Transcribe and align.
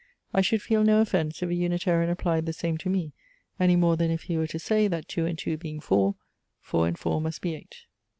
I 0.33 0.41
should 0.41 0.63
feel 0.63 0.83
no 0.83 0.99
offence 1.01 1.43
if 1.43 1.49
a 1.51 1.53
Unitarian 1.53 2.09
applied 2.09 2.47
the 2.47 2.53
same 2.53 2.75
to 2.79 2.89
me, 2.89 3.13
any 3.59 3.75
more 3.75 3.97
than 3.97 4.09
if 4.09 4.23
he 4.23 4.35
were 4.35 4.47
to 4.47 4.57
say, 4.57 4.87
that 4.87 5.07
two 5.07 5.27
and 5.27 5.37
two 5.37 5.57
being 5.57 5.79
four, 5.79 6.15
four 6.59 6.87
and 6.87 6.97
four 6.97 7.21
must 7.21 7.39
be 7.43 7.53
eight. 7.53 7.85